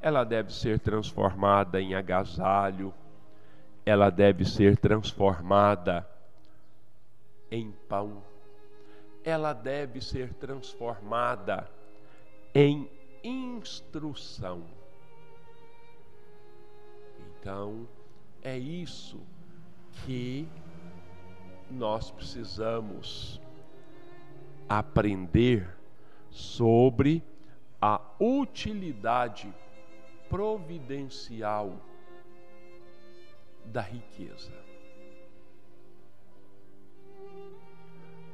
[0.00, 2.92] ela deve ser transformada em agasalho,
[3.86, 6.04] ela deve ser transformada
[7.50, 8.20] em pão,
[9.22, 11.70] ela deve ser transformada
[12.52, 12.90] em
[13.22, 14.64] instrução.
[17.38, 17.88] Então,
[18.42, 19.20] é isso
[20.04, 20.48] que
[21.70, 23.40] nós precisamos
[24.68, 25.68] aprender
[26.30, 27.22] sobre
[27.80, 29.52] a utilidade
[30.28, 31.78] providencial
[33.66, 34.52] da riqueza.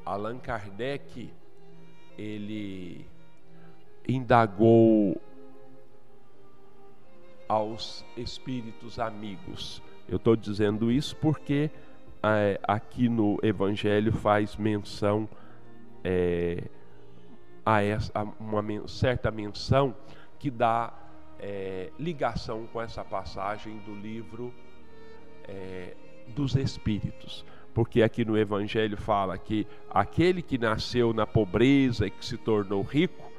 [0.04, 1.30] Allan Kardec
[2.16, 3.06] ele
[4.08, 5.20] indagou
[7.48, 9.82] aos espíritos amigos.
[10.08, 11.70] Eu estou dizendo isso porque
[12.22, 15.28] é, aqui no Evangelho faz menção
[16.04, 16.64] é,
[17.64, 19.94] a, essa, a uma certa menção
[20.38, 20.92] que dá
[21.38, 24.52] é, ligação com essa passagem do livro
[25.48, 25.94] é,
[26.28, 27.44] dos Espíritos.
[27.72, 32.82] Porque aqui no Evangelho fala que aquele que nasceu na pobreza e que se tornou
[32.82, 33.30] rico,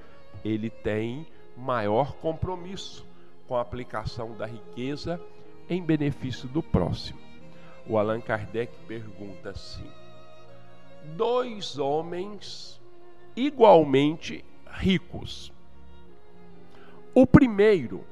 [0.44, 3.06] ele tem maior compromisso
[3.48, 5.22] com a aplicação da riqueza
[5.70, 7.20] em benefício do próximo.
[7.86, 9.86] O Allan Kardec pergunta assim:
[11.16, 12.80] dois homens
[13.36, 15.52] igualmente ricos.
[17.14, 18.04] O primeiro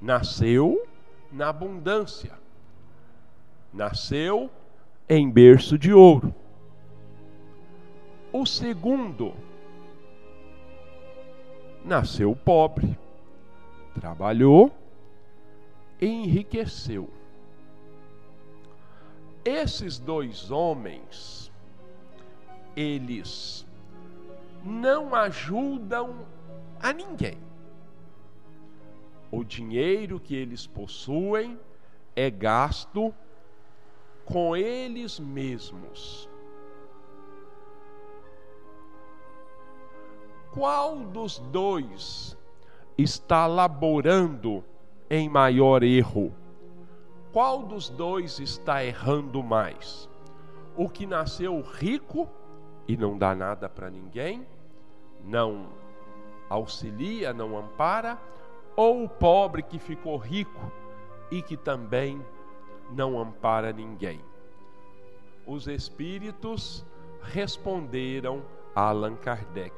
[0.00, 0.86] nasceu
[1.32, 2.38] na abundância,
[3.72, 4.50] nasceu
[5.08, 6.34] em berço de ouro.
[8.32, 9.34] O segundo
[11.84, 12.98] nasceu pobre,
[13.94, 14.70] trabalhou
[16.00, 17.08] e enriqueceu.
[19.44, 21.49] Esses dois homens,
[22.76, 23.66] eles
[24.64, 26.26] não ajudam
[26.80, 27.38] a ninguém.
[29.30, 31.58] O dinheiro que eles possuem
[32.16, 33.14] é gasto
[34.24, 36.28] com eles mesmos.
[40.52, 42.36] Qual dos dois
[42.98, 44.64] está laborando
[45.08, 46.34] em maior erro?
[47.32, 50.08] Qual dos dois está errando mais?
[50.76, 52.28] O que nasceu rico
[52.86, 54.46] e não dá nada para ninguém,
[55.24, 55.68] não
[56.48, 58.18] auxilia, não ampara,
[58.74, 60.72] ou o pobre que ficou rico
[61.30, 62.24] e que também
[62.92, 64.20] não ampara ninguém.
[65.46, 66.84] Os espíritos
[67.22, 68.42] responderam
[68.74, 69.74] a Allan Kardec: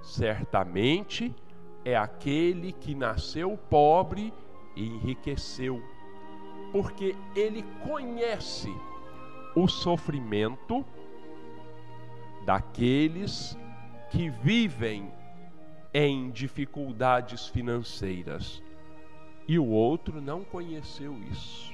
[0.00, 1.34] certamente
[1.84, 4.32] é aquele que nasceu pobre
[4.74, 5.82] e enriqueceu,
[6.72, 8.74] porque ele conhece
[9.54, 10.84] o sofrimento
[12.44, 13.56] daqueles
[14.10, 15.10] que vivem
[15.94, 18.62] em dificuldades financeiras
[19.46, 21.72] e o outro não conheceu isso.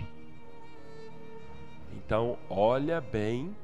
[1.95, 3.55] Então, olha bem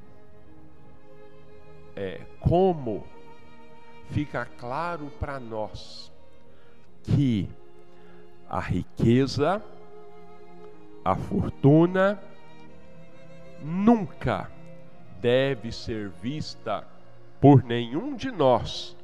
[1.96, 3.06] é, como
[4.10, 6.12] fica claro para nós
[7.02, 7.48] que
[8.48, 9.62] a riqueza,
[11.04, 12.20] a fortuna,
[13.62, 14.50] nunca
[15.20, 16.86] deve ser vista
[17.44, 18.96] por nenhum de nós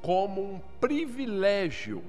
[0.00, 2.00] como um privilégio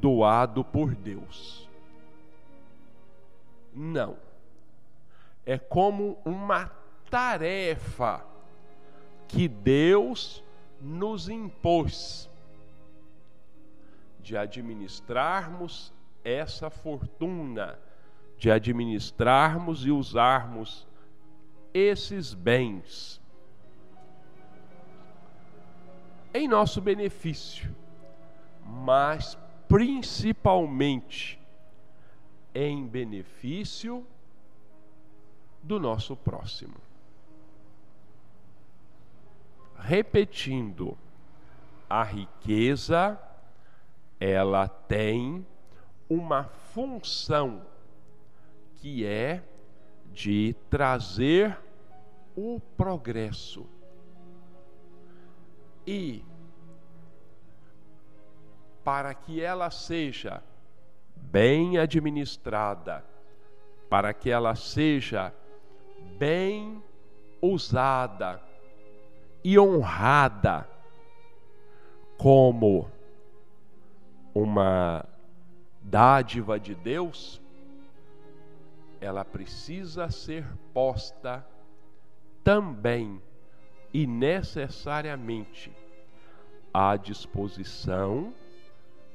[0.00, 1.68] doado por Deus.
[3.74, 4.16] Não.
[5.44, 6.70] É como uma
[7.10, 8.24] tarefa
[9.26, 10.44] que Deus
[10.80, 12.30] nos impôs
[14.20, 17.80] de administrarmos essa fortuna,
[18.38, 20.86] de administrarmos e usarmos
[21.74, 23.23] esses bens
[26.34, 27.72] em nosso benefício,
[28.66, 31.40] mas principalmente
[32.52, 34.04] em benefício
[35.62, 36.74] do nosso próximo.
[39.78, 40.98] Repetindo,
[41.88, 43.20] a riqueza
[44.18, 45.46] ela tem
[46.08, 47.62] uma função
[48.76, 49.42] que é
[50.12, 51.58] de trazer
[52.36, 53.66] o progresso.
[55.86, 56.24] E
[58.82, 60.42] para que ela seja
[61.16, 63.04] bem administrada,
[63.88, 65.32] para que ela seja
[66.18, 66.82] bem
[67.40, 68.42] usada
[69.42, 70.68] e honrada
[72.16, 72.90] como
[74.34, 75.04] uma
[75.82, 77.40] dádiva de Deus,
[79.00, 81.46] ela precisa ser posta
[82.42, 83.20] também
[83.94, 85.70] e necessariamente
[86.72, 88.34] à disposição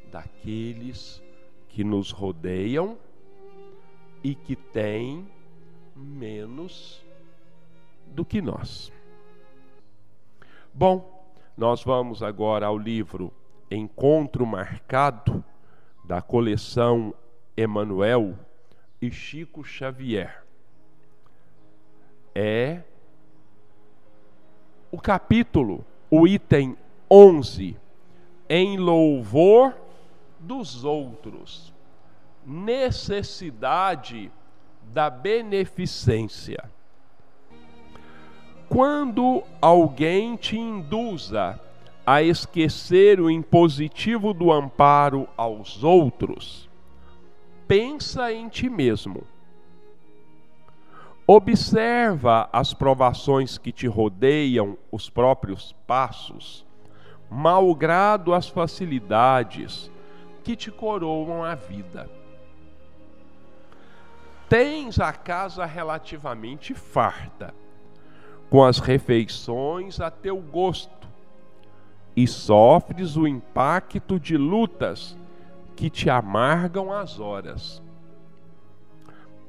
[0.09, 1.21] daqueles
[1.67, 2.97] que nos rodeiam
[4.23, 5.29] e que têm
[5.93, 7.05] menos
[8.07, 8.89] do que nós.
[10.73, 11.27] Bom,
[11.57, 13.33] nós vamos agora ao livro
[13.69, 15.43] Encontro Marcado,
[16.05, 17.13] da coleção
[17.55, 18.39] Emanuel
[19.01, 20.43] e Chico Xavier.
[22.33, 22.83] É
[24.91, 26.75] o capítulo, o item
[27.09, 27.77] 11,
[28.49, 29.75] em louvor
[30.39, 31.73] dos outros,
[32.45, 34.31] necessidade
[34.91, 36.63] da beneficência.
[38.67, 41.59] Quando alguém te induza
[42.05, 46.67] a esquecer o impositivo do amparo aos outros,
[47.67, 49.23] pensa em ti mesmo.
[51.31, 56.65] Observa as provações que te rodeiam os próprios passos,
[57.29, 59.91] malgrado as facilidades
[60.43, 62.09] que te coroam a vida.
[64.49, 67.53] Tens a casa relativamente farta,
[68.49, 71.07] com as refeições a teu gosto,
[72.15, 75.15] e sofres o impacto de lutas
[75.75, 77.83] que te amargam as horas.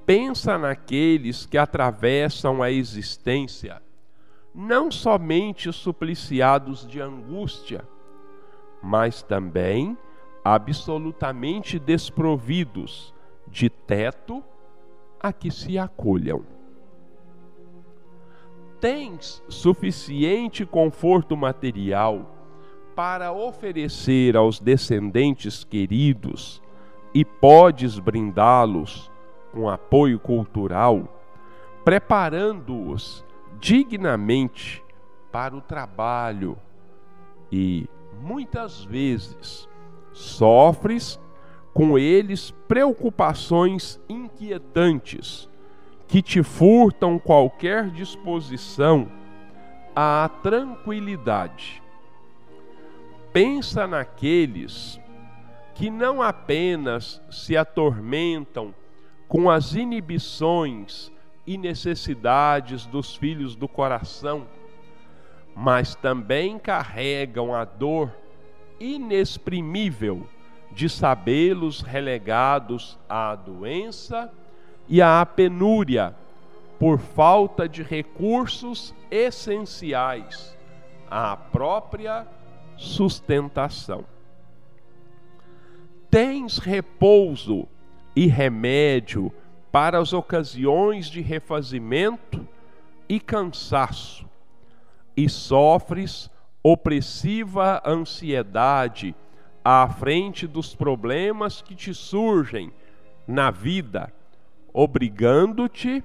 [0.07, 3.81] Pensa naqueles que atravessam a existência,
[4.55, 7.87] não somente supliciados de angústia,
[8.83, 9.97] mas também
[10.45, 13.15] absolutamente desprovidos
[13.47, 14.43] de teto
[15.21, 16.45] a que se acolham.
[18.81, 22.35] Tens suficiente conforto material
[22.97, 26.63] para oferecer aos descendentes queridos
[27.13, 29.10] e podes brindá-los
[29.53, 31.23] com apoio cultural,
[31.85, 33.25] preparando-os
[33.59, 34.83] dignamente
[35.31, 36.57] para o trabalho
[37.51, 37.89] e,
[38.21, 39.69] muitas vezes,
[40.13, 41.21] sofres
[41.73, 45.49] com eles preocupações inquietantes
[46.09, 49.11] que te furtam qualquer disposição
[49.95, 51.81] à tranquilidade.
[53.33, 55.01] Pensa naqueles
[55.75, 58.75] que não apenas se atormentam
[59.31, 61.13] com as inibições
[61.47, 64.45] e necessidades dos filhos do coração,
[65.55, 68.13] mas também carregam a dor
[68.81, 70.27] inexprimível
[70.73, 74.33] de sabê-los relegados à doença
[74.89, 76.13] e à penúria
[76.77, 80.59] por falta de recursos essenciais
[81.09, 82.27] à própria
[82.77, 84.05] sustentação.
[86.11, 87.69] Tens repouso
[88.15, 89.33] e remédio
[89.71, 92.47] para as ocasiões de refazimento
[93.09, 94.29] e cansaço,
[95.17, 96.31] e sofres
[96.63, 99.15] opressiva ansiedade
[99.65, 102.73] à frente dos problemas que te surgem
[103.27, 104.13] na vida,
[104.73, 106.03] obrigando-te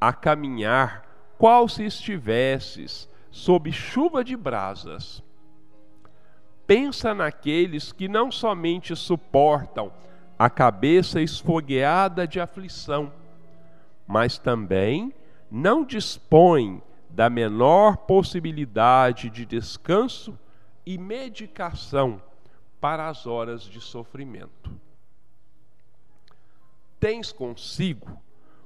[0.00, 1.04] a caminhar
[1.38, 5.22] qual se estivesses sob chuva de brasas.
[6.66, 9.92] Pensa naqueles que não somente suportam
[10.38, 13.12] a cabeça esfogueada de aflição,
[14.06, 15.12] mas também
[15.50, 20.36] não dispõem da menor possibilidade de descanso
[20.84, 22.20] e medicação
[22.80, 24.70] para as horas de sofrimento.
[26.98, 28.20] Tens consigo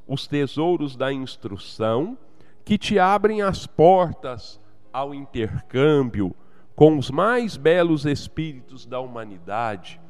[0.07, 2.17] os tesouros da instrução
[2.65, 4.59] que te abrem as portas
[4.93, 6.35] ao intercâmbio
[6.75, 10.01] com os mais belos espíritos da humanidade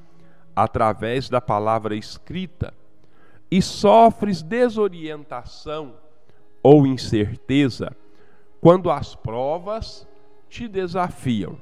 [0.62, 2.74] através da palavra escrita
[3.48, 5.94] e sofres desorientação
[6.60, 7.96] ou incerteza
[8.60, 10.04] quando as provas
[10.48, 11.60] te desafiam.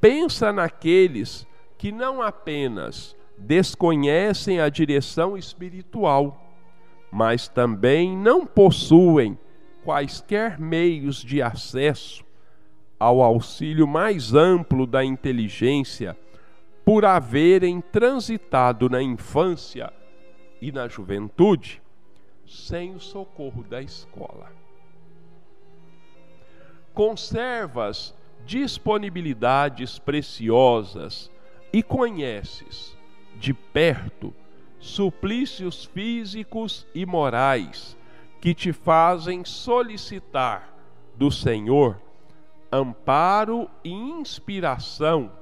[0.00, 6.44] Pensa naqueles que não apenas desconhecem a direção espiritual,
[7.08, 9.38] mas também não possuem
[9.84, 12.24] quaisquer meios de acesso
[12.98, 16.16] ao auxílio mais amplo da inteligência
[16.88, 19.92] por haverem transitado na infância
[20.58, 21.82] e na juventude
[22.46, 24.50] sem o socorro da escola.
[26.94, 28.14] Conservas
[28.46, 31.30] disponibilidades preciosas
[31.70, 32.96] e conheces
[33.36, 34.32] de perto
[34.78, 37.98] suplícios físicos e morais
[38.40, 40.74] que te fazem solicitar
[41.14, 42.00] do Senhor
[42.72, 45.37] amparo e inspiração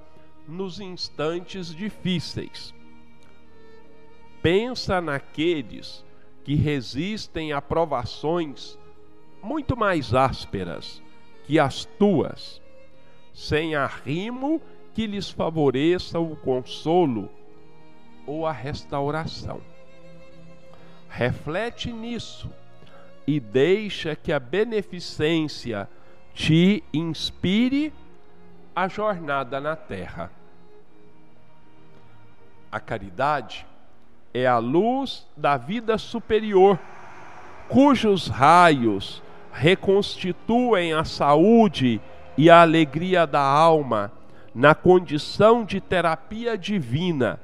[0.49, 2.75] nos instantes difíceis.
[4.43, 6.05] Pensa naqueles
[6.45, 8.79] que resistem a provações
[9.43, 11.03] muito mais ásperas
[11.47, 12.61] que as tuas,
[13.33, 14.61] sem arrimo
[14.95, 17.31] que lhes favoreça o consolo
[18.27, 19.61] ou a restauração.
[21.09, 22.51] Reflete nisso
[23.27, 25.89] e deixa que a beneficência
[26.35, 27.93] te inspire
[28.75, 30.31] a jornada na terra.
[32.71, 33.67] A caridade
[34.35, 36.79] é a luz da vida superior,
[37.69, 42.01] cujos raios reconstituem a saúde
[42.37, 44.13] e a alegria da alma
[44.55, 47.41] na condição de terapia divina.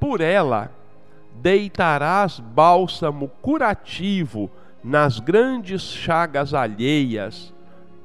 [0.00, 0.72] Por ela,
[1.34, 4.50] deitarás bálsamo curativo
[4.82, 7.52] nas grandes chagas alheias,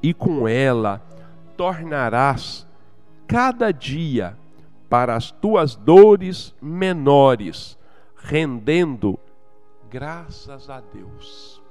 [0.03, 1.01] e com ela
[1.57, 2.67] tornarás
[3.27, 4.37] cada dia
[4.89, 7.77] para as tuas dores menores,
[8.15, 9.19] rendendo
[9.89, 11.61] graças a Deus.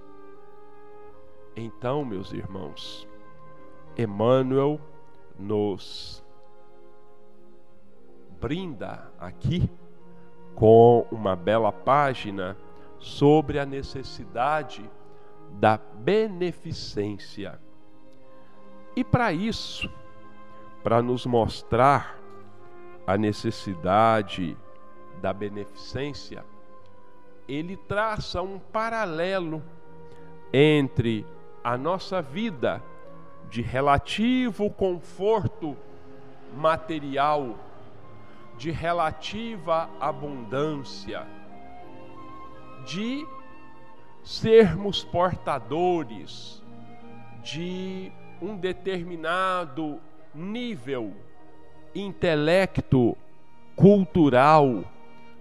[1.57, 3.07] Então, meus irmãos,
[3.97, 4.81] Emmanuel
[5.39, 6.25] nos
[8.41, 9.71] brinda aqui
[10.55, 12.57] com uma bela página
[12.99, 14.89] sobre a necessidade
[15.53, 17.61] da beneficência.
[18.97, 19.91] E para isso,
[20.83, 22.19] para nos mostrar
[23.07, 24.57] a necessidade
[25.21, 26.45] da beneficência,
[27.47, 29.63] ele traça um paralelo
[30.53, 31.27] entre
[31.63, 32.83] a nossa vida
[33.51, 35.77] de relativo conforto
[36.57, 37.59] material,
[38.57, 41.27] de relativa abundância,
[42.85, 43.27] de
[44.23, 46.63] sermos portadores
[47.43, 50.01] de um determinado
[50.35, 51.15] nível
[51.95, 53.17] intelecto
[53.77, 54.85] cultural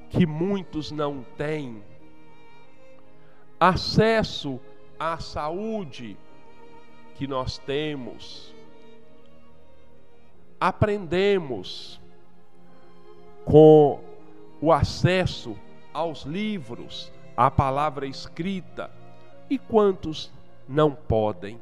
[0.09, 1.83] que muitos não têm,
[3.59, 4.59] acesso
[4.99, 6.17] à saúde
[7.15, 8.53] que nós temos,
[10.59, 11.99] aprendemos
[13.45, 13.99] com
[14.61, 15.57] o acesso
[15.93, 18.89] aos livros, à palavra escrita,
[19.49, 20.31] e quantos
[20.67, 21.59] não podem?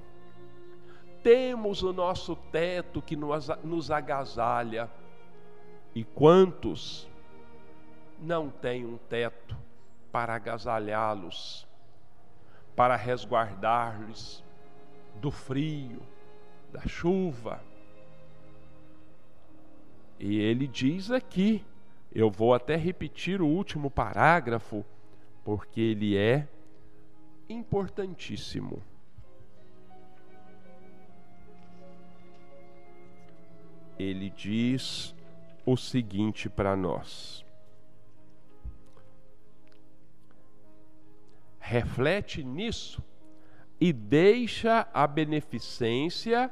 [1.24, 4.90] Temos o nosso teto que nos, nos agasalha,
[5.94, 7.08] e quantos
[8.20, 9.58] não têm um teto
[10.12, 11.68] para agasalhá-los,
[12.76, 14.44] para resguardar-lhes
[15.16, 16.02] do frio,
[16.72, 17.62] da chuva.
[20.20, 21.66] E ele diz aqui,
[22.14, 24.86] eu vou até repetir o último parágrafo,
[25.44, 26.48] porque ele é
[27.50, 28.82] importantíssimo.
[34.02, 35.14] Ele diz
[35.64, 37.46] o seguinte para nós:
[41.60, 43.04] reflete nisso
[43.80, 46.52] e deixa a beneficência,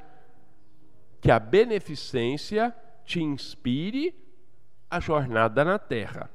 [1.20, 2.74] que a beneficência
[3.04, 4.16] te inspire
[4.90, 6.30] a jornada na terra.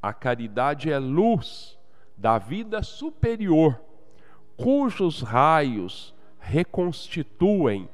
[0.00, 1.76] A caridade é luz
[2.16, 3.80] da vida superior,
[4.56, 7.88] cujos raios reconstituem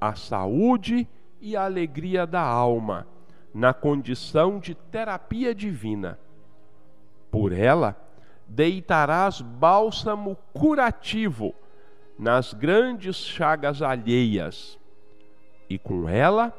[0.00, 1.21] a saúde e
[1.56, 3.06] a alegria da alma
[3.52, 6.18] na condição de terapia divina.
[7.30, 7.96] Por ela,
[8.46, 11.54] deitarás bálsamo curativo
[12.18, 14.78] nas grandes chagas alheias,
[15.68, 16.56] e com ela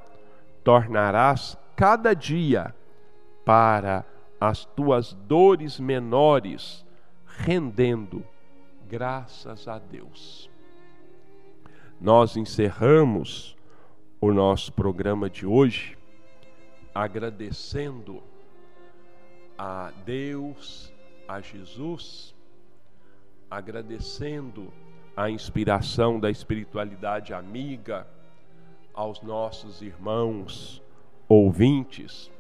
[0.64, 2.76] tornarás cada dia
[3.46, 4.06] para
[4.40, 6.86] as tuas dores menores,
[7.26, 8.26] rendendo
[8.88, 10.50] graças a Deus.
[12.02, 13.56] Nós encerramos
[14.26, 15.98] o nosso programa de hoje
[16.96, 18.24] agradecendo
[19.58, 20.94] a Deus
[21.28, 22.34] a Jesus,
[23.52, 24.72] agradecendo
[25.14, 28.08] a inspiração da espiritualidade amiga
[28.94, 30.82] aos nossos irmãos
[31.28, 32.32] ouvintes.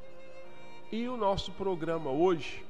[0.90, 2.66] E o nosso programa hoje,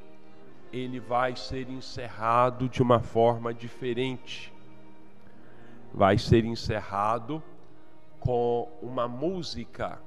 [0.71, 4.51] ele vai ser encerrado de uma forma diferente.
[5.93, 7.43] Vai ser encerrado
[8.23, 9.99] com uma música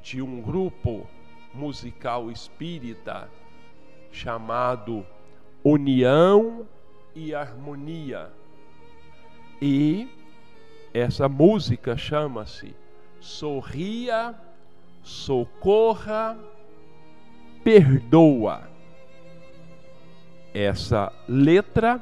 [0.00, 1.08] de um grupo
[1.52, 3.28] musical espírita
[4.12, 5.04] chamado
[5.64, 6.68] União
[7.16, 8.30] e Harmonia.
[9.60, 10.08] E
[10.92, 12.76] essa música chama-se
[13.18, 14.36] Sorria,
[15.02, 16.38] Socorra,
[17.64, 18.68] Perdoa.
[20.54, 22.00] Essa letra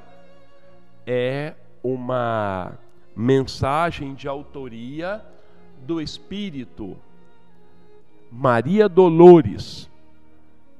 [1.06, 2.78] é uma
[3.14, 5.24] mensagem de autoria
[5.78, 6.96] do Espírito
[8.30, 9.90] Maria Dolores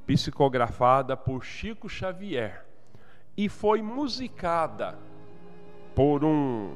[0.07, 2.64] psicografada por Chico Xavier
[3.37, 4.99] e foi musicada
[5.95, 6.74] por um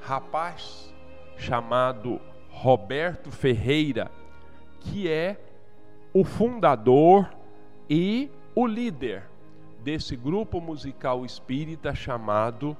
[0.00, 0.94] rapaz
[1.36, 2.20] chamado
[2.50, 4.10] Roberto Ferreira,
[4.80, 5.40] que é
[6.12, 7.30] o fundador
[7.88, 9.24] e o líder
[9.82, 12.76] desse grupo musical espírita chamado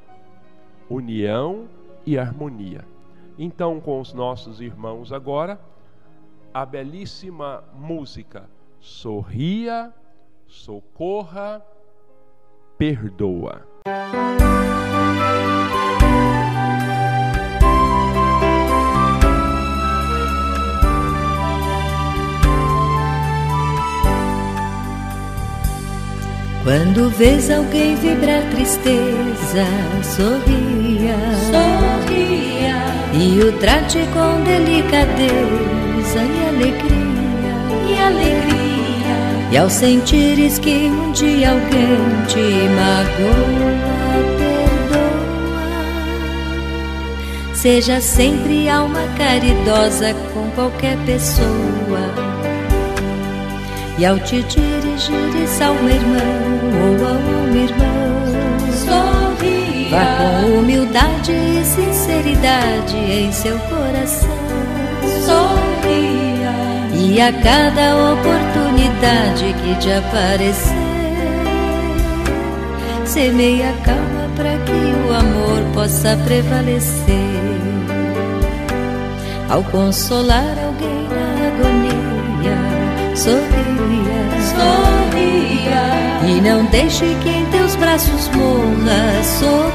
[0.89, 1.69] União
[2.07, 2.85] e Harmonia.
[3.39, 5.59] Então, com os nossos irmãos agora,
[6.53, 8.49] a belíssima música
[8.81, 9.93] sorria,
[10.47, 11.65] socorra,
[12.77, 13.67] perdoa.
[26.63, 29.65] Quando vês alguém vibrar tristeza,
[30.05, 31.17] sorria,
[31.51, 31.70] sorria
[33.21, 37.53] e o trate com delicadeza e alegria,
[37.87, 39.51] e alegria.
[39.53, 41.99] E ao sentires que um dia alguém
[42.29, 43.73] te magoa,
[44.39, 45.61] perdoa.
[47.53, 52.31] Seja sempre alma caridosa com qualquer pessoa
[53.99, 56.25] e ao te dirigires a uma irmã
[56.81, 58.10] ou a um irmão,
[59.91, 60.05] sorria.
[60.05, 64.39] Vá com humildade e sinceridade em seu coração.
[65.25, 66.51] Sorria.
[66.95, 70.77] E a cada oportunidade que te aparecer,
[73.05, 77.17] semeia calma para que o amor possa prevalecer.
[79.49, 83.91] Ao consolar alguém na agonia, sorria
[84.51, 85.41] sorria
[86.29, 89.70] e não deixe que em teus braços morra, socorra,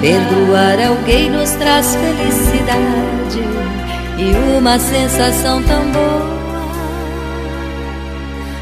[0.00, 3.40] Perdoar alguém nos traz felicidade
[4.18, 6.36] e uma sensação tão boa.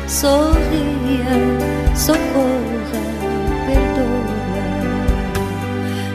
[0.06, 1.34] Sorria,
[1.94, 3.02] socorra,
[3.66, 4.34] perdoa.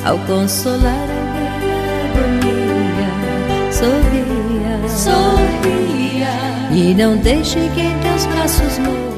[0.06, 1.50] Ao consolar alguém
[2.06, 3.12] agonia,
[3.72, 5.90] sorria, sorria
[6.72, 9.09] e não deixe que em teus braços morra